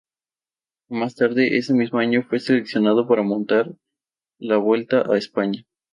Más 0.89 1.13
tarde 1.13 1.59
ese 1.59 1.75
mismo 1.75 1.99
año, 1.99 2.23
fue 2.27 2.39
seleccionado 2.39 3.07
para 3.07 3.21
montar 3.21 3.67
en 3.67 3.75
la 4.39 4.57
Vuelta 4.57 5.03
a 5.07 5.15
España. 5.15 5.63